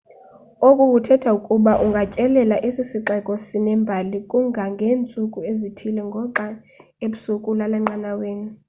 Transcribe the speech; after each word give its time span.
oku 0.67 0.83
kuthetha 0.91 1.29
ukuba 1.37 1.73
ungatyelela 1.85 2.55
esi 2.67 2.83
sixeko 2.89 3.33
sinembali 3.45 4.17
kangangeentsuku 4.31 5.39
ezithile 5.51 6.01
ngoxa 6.09 6.47
ebusuku 7.05 7.47
ulala 7.53 7.75
enqanaweni 7.79 8.47